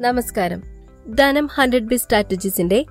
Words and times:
നമസ്കാരം. 0.00 0.62
ധനം 1.14 1.46
hundred 1.46 1.82
B 1.82 1.96
സ്ട്രാറ്റജീസിന്റെ 1.96 2.84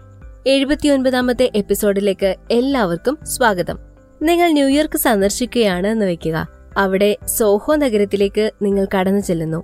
എഴുപത്തിയൊൻപതാമത്തെ 0.47 1.51
എപ്പിസോഡിലേക്ക് 1.55 2.35
എല്ലാവർക്കും 2.51 3.17
സ്വാഗതം. 3.23 3.77
നിങ്ങൾ 4.21 4.51
ന്യൂയോർക്ക് 4.51 4.97
സന്ദർശിക്കുകയാണ് 4.97 5.87
എന്ന് 5.87 6.05
വെക്കുക. 6.05 6.47
അവിടെ 6.77 7.17
സോഹോ 7.25 7.75
നഗരത്തിലേക്ക് 7.75 8.51
നിങ്ങൾ 8.61 8.87
കടന്നു 8.97 9.19
ചെല്ലുന്നു. 9.19 9.63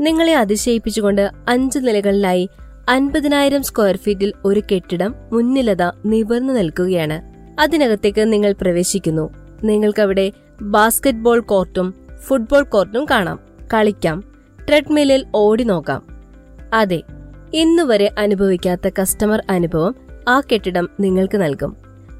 നിങ്ങളെ 0.00 0.34
അതിശയിപ്പിച്ചുകൊണ്ട് 0.34 1.30
അഞ്ച് 1.48 1.78
നിലകളിലായി 1.78 2.48
അൻപതിനായിരം 2.88 3.62
സ്ക്വയർ 3.62 3.96
ഫീറ്റിൽ 3.96 4.32
ഒരു 4.44 4.62
കെട്ടിടം 4.72 5.14
മുന്നിലത 5.32 5.82
നിവർന്നു 6.06 6.52
നിൽക്കുകയാണ്. 6.52 7.22
അതിനകത്തേക്ക് 7.60 8.32
നിങ്ങൾ 8.32 8.52
പ്രവേശിക്കുന്നു. 8.52 9.34
നിങ്ങൾക്കവിടെ 9.64 10.32
ബാസ്കറ്റ്ബോൾ 10.62 11.40
കോർട്ടും 11.40 11.94
ഫുട്ബോൾ 12.26 12.62
കോർട്ടും 12.62 13.06
കാണാം. 13.10 13.40
കളിക്കാം. 13.74 14.24
ട്രെഡ്മില്ലിൽ 14.68 15.26
ഓടി 15.34 15.64
നോക്കാം. 15.64 16.15
അതെ 16.76 17.02
ഇന്നുവരെ 17.54 18.10
അനുഭവിക്കാത്ത 18.18 18.90
കസ്റ്റമർ 19.02 19.42
അനുഭവം 19.50 19.94
ആ 20.28 20.40
കെട്ടിടം 20.40 20.88
നിങ്ങൾക്ക് 21.00 21.42
നൽകും. 21.42 21.76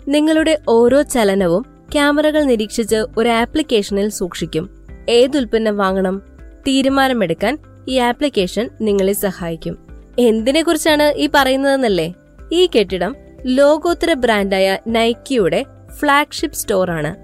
നിങ്ങളുടെ 0.09 0.59
ഓരോ 0.69 1.03
ചലനവും 1.03 1.63
ക്യാമറകൾ 1.93 2.43
നിരീക്ഷിച്ച് 2.43 3.07
ഒരു 3.17 3.29
ആപ്ലിക്കേഷനിൽ 3.29 4.09
സൂക്ഷിക്കും. 4.09 4.71
ഏതുൽപ്പന്നം 5.09 5.77
വാങ്ങണം 5.77 6.23
തീരുമാനമെടുക്കാൻ 6.67 7.59
ഈ 7.89 7.99
ആപ്ലിക്കേഷൻ 7.99 8.71
നിങ്ങളെ 8.81 9.13
സഹായിക്കും. 9.13 9.79
എന്തിനെക്കുറിച്ചാണ് 10.19 11.13
ഈ 11.17 11.29
പറയുന്നതെന്നല്ലേ? 11.35 12.15
ഈ 12.53 12.69
കെട്ടിടം 12.79 13.17
ലോകോത്തര 13.45 14.13
ബ്രാൻഡായ 14.13 14.79
നൈക്കിയുടെ 14.89 15.65
ഫ്ളാഗ്ഷിപ്പ് 15.99 16.57
സ്റ്റോറാണ്. 16.57 17.15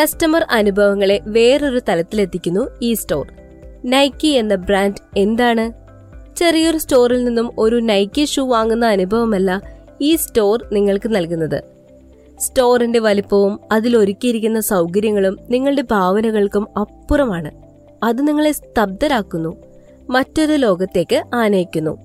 കസ്റ്റമർ 0.00 0.46
അനുഭവങ്ങളെ 0.50 1.20
വേറൊരു 1.22 1.80
തലത്തിലെത്തിക്കുന്നു 1.88 2.68
ഈ 2.82 2.94
സ്റ്റോർ. 2.94 3.26
നൈക്കി 3.84 4.28
എന്ന 4.28 4.54
ബ്രാൻഡ് 4.54 5.18
എന്താണ്? 5.18 5.79
ചെറിയൊരു 6.36 6.78
സ്റ്റോറിൽ 6.78 7.24
നിന്നും 7.24 7.52
ഒരു 7.58 7.76
നൈക്കി 7.76 8.24
ഷൂ 8.24 8.48
വാങ്ങുന്ന 8.48 8.86
അനുഭവമല്ല 8.86 9.60
ഈ 10.00 10.16
സ്റ്റോർ 10.16 10.64
നിങ്ങൾക്ക് 10.72 11.14
നൽകുന്നത്. 11.14 11.64
സ്റ്റോറിന്റെ 12.40 12.98
വലിപ്പവും 12.98 13.60
അതിലൊരുക്കിയിരിക്കുന്ന 13.72 14.60
സൗകര്യങ്ങളും 14.60 15.38
നിങ്ങളുടെ 15.50 15.82
ഭാവനകൾക്കും 15.82 16.68
അപ്പുറമാണ്. 16.78 17.50
അത് 18.02 18.28
നിങ്ങളെ 18.28 18.52
സ്തബ്ധരാക്കുന്നു 18.52 19.56
മറ്റൊരു 20.10 20.52
ലോകത്തേക്ക് 20.52 21.22
ആനയിക്കുന്നു. 21.34 21.98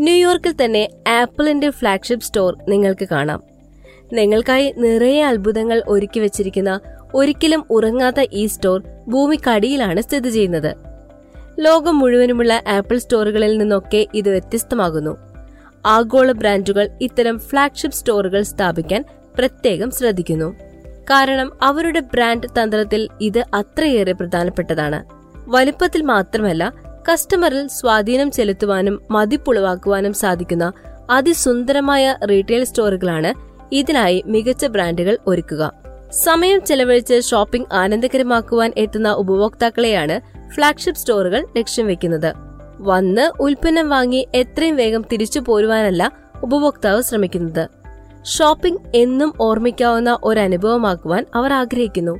ന്യൂയോർക്കിൽ 0.00 0.54
തന്നെ 0.64 0.88
ആപ്പിളിന്റെ 1.08 1.70
ഫ്ളാഗ്ഷിപ്പ് 1.70 2.24
സ്റ്റോർ 2.24 2.56
നിങ്ങൾക്ക് 2.68 3.08
കാണാം. 3.08 3.42
നിങ്ങൾക്കായി 4.12 4.74
നിറയെ 4.78 5.22
അത്ഭുതങ്ങൾ 5.22 5.82
ഒരുക്കി 5.88 6.20
വെച്ചിരിക്കുന്ന 6.20 6.80
ഒരിക്കലും 7.14 7.64
ഉറങ്ങാത്ത 7.70 8.26
ഈ 8.32 8.46
സ്റ്റോർ 8.46 8.82
ഭൂമിക്കടിയിലാണ് 9.08 10.00
സ്ഥിതി 10.00 10.28
ചെയ്യുന്നത്. 10.28 10.91
ലോകം 11.64 11.98
മുഴുവനുമുള്ള 11.98 12.62
ആപ്പിൾ 12.68 12.98
സ്റ്റോറുകളിൽ 12.98 13.58
നിന്നൊക്കെ 13.58 14.06
ഇത് 14.14 14.28
വ്യത്യസ്തമാകുന്നു. 14.28 15.16
ആഗോള 15.86 16.32
ബ്രാൻഡുകൾ 16.32 16.88
ഇത്തരം 17.00 17.38
ഫ്ളാഗ്ഷിപ്പ് 17.38 17.96
സ്റ്റോറുകൾ 17.96 18.42
സ്ഥാപിക്കാൻ 18.42 19.04
പ്രത്യേകം 19.38 19.90
ശ്രദ്ധിക്കുന്നു. 19.90 20.54
കാരണം 21.10 21.52
അവരുടെ 21.62 22.00
ബ്രാൻഡ് 22.00 22.48
തന്ത്രത്തിൽ 22.48 23.08
ഇത് 23.20 23.38
അത്രയേറെ 23.54 24.12
പ്രധാനപ്പെട്ടതാണ്. 24.12 25.04
വലിപ്പത്തിൽ 25.48 26.02
മാത്രമല്ല 26.02 26.72
കസ്റ്റമറിൽ 27.12 27.66
സ്വാധീനം 27.66 28.30
ചെലുത്തുവാനും 28.30 29.02
മതിപ്പുളവാക്കുവാനും 29.10 30.12
സാധിക്കുന്ന 30.12 30.72
അതിസുന്ദരമായ 31.10 32.16
റീറ്റെയിൽ 32.30 32.64
സ്റ്റോറുകളാണ് 32.64 33.32
ഇതിനായി 33.74 34.22
മികച്ച 34.26 34.64
ബ്രാൻഡുകൾ 34.64 35.18
ഒരുക്കുക. 35.26 35.72
സമയം 36.10 36.64
ചെലവഴിച്ച് 36.64 37.22
ഷോപ്പിംഗ് 37.30 37.72
ആനന്ദകരമാക്കുവാൻ 37.72 38.72
എത്തുന്ന 38.76 39.12
ഉപഭോക്താക്കളെയാണ് 39.12 40.31
ഫ്ളാഗ്ഷിപ്പ് 40.54 41.00
സ്റ്റോറുകൾ 41.00 41.46
ലക്ഷ്യം 41.56 41.86
വെക്കുന്നത്. 41.86 42.34
വന്ന് 42.80 43.30
ഉൽപ്പന്നം 43.40 43.88
വാങ്ങി 43.88 44.28
എത്രയും 44.34 44.76
വേഗം 44.76 45.04
തിരിച്ചു 45.12 45.40
പോരുവാനല്ല 45.40 46.12
ഉപഭോക്താവ് 46.42 47.02
ശ്രമിക്കുന്നത്. 47.02 47.68
ഷോപ്പിംഗ് 48.24 48.80
എന്നും 48.94 49.32
ഓർമ്മിക്കാവുന്ന 49.40 50.18
ഒരു 50.24 50.40
അനുഭവമാക്കുവാൻ 50.40 51.26
അവർ 51.34 51.52
ആഗ്രഹിക്കുന്നു. 51.52 52.18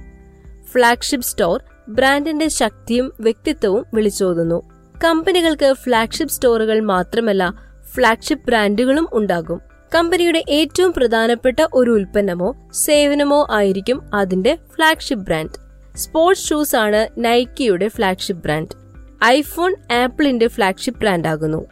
ഫ്ളാഗ്ഷിപ്പ് 0.64 1.26
സ്റ്റോർ 1.26 1.62
ബ്രാൻഡിന്റെ 1.88 2.48
ശക്തിയും 2.48 3.12
വ്യക്തിത്വവും 3.20 3.86
വിളിച്ചോതുന്നു. 3.94 4.62
കമ്പനികൾക്ക് 5.04 5.72
ഫ്ളാഗ്ഷിപ്പ് 5.72 6.34
സ്റ്റോറുകൾ 6.34 6.80
മാത്രമല്ല 6.80 7.54
ഫ്ളാഗ്ഷിപ്പ് 7.94 8.46
ബ്രാൻഡുകളും 8.46 9.08
ഉണ്ടാകും. 9.12 9.60
കമ്പനിയുടെ 9.94 10.44
ഏറ്റവും 10.48 10.92
പ്രധാനപ്പെട്ട 10.92 11.66
ഒരു 11.74 11.90
ഉൽപ്പന്നമോ 11.90 12.70
സേവനമോ 12.72 13.46
ആയിരിക്കും 13.50 14.10
അതിന്റെ 14.14 14.58
ഫ്ളാഗ്ഷിപ്പ് 14.76 15.24
ബ്രാൻഡ്. 15.24 15.61
സ്പോർട്സ് 15.96 16.48
ഷൂസ് 16.48 16.76
ആണ് 16.76 17.08
നൈക്കിയുടെ 17.18 17.88
ഫ്ളാഗ്ഷിപ്പ് 17.88 18.42
ബ്രാൻഡ് 18.42 18.76
ഐഫോൺ 19.24 19.76
ആപ്പിളിന്റെ 19.92 20.46
ഫ്ളാഗ്ഷിപ്പ് 20.46 21.00
ബ്രാൻഡ് 21.00 21.28
ആകുന്നു. 21.28 21.66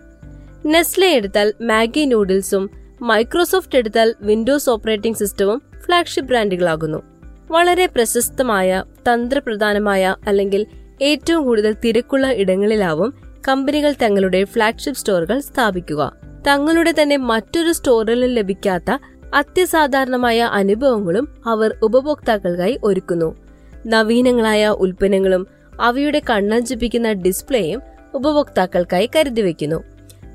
നെസ്ലെ 0.66 1.06
എടുത്താൽ 1.06 1.54
മാഗി 1.60 2.04
നൂഡിൽസും 2.04 2.70
മൈക്രോസോഫ്റ്റ് 3.02 3.78
എടുത്താൽ 3.78 4.14
വിൻഡോസ് 4.20 4.70
ഓപ്പറേറ്റിംഗ് 4.70 5.16
സിസ്റ്റവും 5.16 5.62
ഫ്ളാഗ്ഷിപ്പ് 5.84 6.28
ബ്രാൻഡുകളാകുന്നു 6.28 7.02
വളരെ 7.50 7.86
പ്രശസ്തമായ 7.86 8.84
തന്ത്രപ്രധാനമായ 9.08 10.16
അല്ലെങ്കിൽ 10.26 10.66
ഏറ്റവും 11.02 11.44
കൂടുതൽ 11.44 11.76
തിരക്കുള്ള 11.84 12.26
ഇടങ്ങളിലാവും 12.26 13.14
കമ്പനികൾ 13.48 13.94
തങ്ങളുടെ 14.02 14.44
ഫ്ളാഗ്ഷിപ്പ് 14.44 15.00
സ്റ്റോറുകൾ 15.00 15.40
സ്ഥാപിക്കുക. 15.40 16.12
തങ്ങളുടെ 16.46 16.94
തന്നെ 17.02 17.16
മറ്റൊരു 17.16 17.72
സ്റ്റോറിലും 17.72 18.28
ലഭിക്കാത്ത 18.28 18.98
അത്യസാധാരണമായ 19.34 20.40
അനുഭവങ്ങളും 20.40 21.28
അവർ 21.46 21.78
ഉപഭോക്താക്കൾക്കായി 21.82 22.78
ഒരുക്കുന്നു. 22.84 23.49
നവീനങ്ങളായ 23.86 24.68
ഉൽപ്പന്നങ്ങളും 24.68 25.46
അവയുടെ 25.80 26.22
കണ്ണഞ്ചിപ്പിക്കുന്ന 26.30 27.12
ഡിസ്പ്ലേയും 27.12 27.82
ഉപഭോക്താക്കൾക്കായി 28.14 29.10
കരുതി 29.16 29.40
വെക്കുന്നു. 29.40 29.84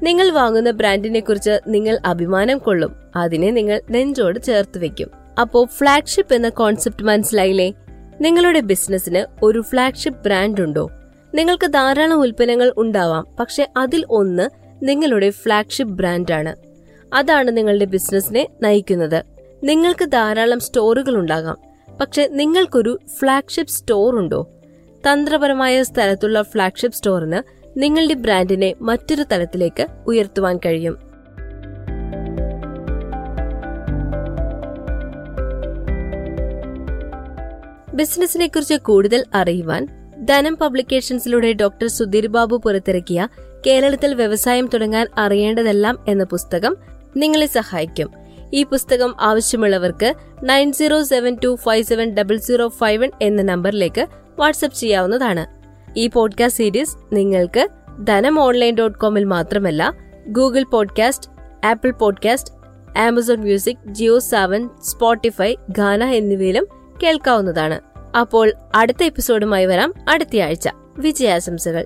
നിങ്ങൾ 0.03 0.29
വാങ്ങുന്ന 0.29 0.71
ബ്രാൻഡിനെ 0.71 1.19
കുറിച്ച് 1.19 1.59
നിങ്ങൾ 1.67 1.99
അഭിമാനം 2.05 2.57
കൊള്ളും. 2.57 2.95
അതിനെ 3.15 3.51
നിങ്ങൾ 3.51 3.81
നെഞ്ചോട് 3.89 4.39
ചേർത്ത് 4.39 4.77
വെക്കും. 4.77 5.11
അപ്പോ 5.41 5.65
ഫ്ളാഗ്ഷിപ്പ് 5.65 6.33
എന്ന 6.33 6.49
കോൺസെപ്റ്റ് 6.49 7.03
മനസ്സിലായില്ലേ? 7.03 7.73
നിങ്ങളുടെ 8.21 8.59
ബിസിനസ്സിന് 8.59 9.45
ഒരു 9.45 9.61
ഫ്ളാഗ്ഷിപ്പ് 9.61 10.23
ബ്രാൻഡ് 10.23 10.61
ഉണ്ടോ? 10.61 10.91
നിങ്ങൾക്ക് 11.35 11.65
ധാരാളം 11.65 12.21
ഉൽപ്പന്നങ്ങൾ 12.21 12.73
ഉണ്ടാവാം 12.77 13.27
പക്ഷെ 13.39 13.67
അതിൽ 13.77 14.05
ഒന്ന് 14.09 14.49
നിങ്ങളുടെ 14.83 15.29
ഫ്ളാഗ്ഷിപ്പ് 15.29 15.93
ബ്രാൻഡാണ്. 15.93 16.55
അതാണ് 17.13 17.57
നിങ്ങളുടെ 17.57 17.85
ബിസിനസ്സിനെ 17.85 18.47
നയിക്കുന്നത്. 18.61 19.23
നിങ്ങൾക്ക് 19.63 20.05
ധാരാളം 20.05 20.59
സ്റ്റോറുകൾ 20.59 21.15
ഉണ്ടാകാം. 21.15 21.74
പക്ഷെ 22.01 22.27
നിങ്ങൾക്കൊരു 22.31 22.99
ഫ്ളാഗ്ഷിപ്പ് 23.19 23.71
സ്റ്റോർ 23.71 24.15
ഉണ്ടോ? 24.15 24.47
തന്ത്രപരമായ 25.09 25.83
സ്ഥലത്തുള്ള 25.83 26.41
ഫ്ളാഗ്ഷിപ്പ് 26.41 26.97
സ്റ്റോറിന് 26.97 27.41
നിങ്ങളുടെ 27.79 28.13
ബ്രാൻഡിനെ 28.13 28.75
മറ്റൊരു 28.81 29.23
തലത്തിലേക്ക് 29.31 29.87
ഉയർത്തുവാൻ 30.07 30.57
കഴിയും. 30.57 30.97
ബിസിനസിനെ 37.93 38.47
കുറിച്ച് 38.47 38.73
കൂടുതൽ 38.73 39.23
അറിയുവാൻ 39.33 39.87
ധനം 40.25 40.55
പബ്ലിക്കേഷൻസിലൂടെ 40.55 41.53
ഡോക്ടർ 41.53 41.87
സുധീർ 41.87 42.27
ബാബു 42.27 42.61
പുറത്തിറക്കിയ 42.65 43.27
കേരളത്തിൽ 43.67 44.13
വ്യവസായം 44.13 44.69
തുടങ്ങാൻ 44.73 45.07
അറിയേണ്ടതെല്ലാം 45.17 46.05
എന്ന 46.07 46.23
പുസ്തകം 46.23 46.77
നിങ്ങളെ 47.17 47.45
സഹായിക്കും. 47.45 48.24
ഈ 48.53 48.63
പുസ്തകം 48.63 49.15
ആവശ്യമുള്ളവർക്ക് 49.19 50.13
nine 50.43 50.73
zero 50.73 51.03
seven 51.03 51.37
two 51.43 51.55
five 51.55 51.85
seven 51.85 52.13
double 52.13 52.37
zero 52.37 52.67
five 52.67 53.03
one 53.03 53.11
എന്ന 53.21 53.41
നമ്പറിലേക്ക് 53.41 54.07
വാട്സ്ആപ്പ് 54.39 54.77
ചെയ്യാവുന്നതാണ്. 54.77 55.45
ഈ 55.97 56.07
പോഡ്കാസ്റ്റ് 56.07 56.57
സീരീസ് 56.57 56.97
നിങ്ങൾക്ക് 57.13 57.67
ധനം 58.03 58.39
ഓൺലൈൻ 58.39 58.75
ഡോട്ട് 58.75 58.99
കോമിൽ 58.99 59.23
മാത്രമല്ല 59.23 59.93
Google 60.27 60.63
podcast 60.63 61.29
Apple 61.65 61.91
podcast 61.91 62.53
Amazon 62.97 63.37
music 63.37 63.87
Jio 63.87 64.19
Saavn 64.19 64.69
Spotify 64.83 65.55
Gaana 65.69 66.03
എന്നിവയിലും 66.03 66.67
കേൾക്കാവുന്നതാണ്. 67.03 67.81
അപ്പോൾ 68.17 68.53
അടുത്ത 68.75 69.03
എപ്പിസോഡുമായി 69.03 69.65
വരാം 69.65 69.93
അടുത്തയാഴ്ച. 70.09 70.69
വിജയാശംസകൾ. 70.97 71.85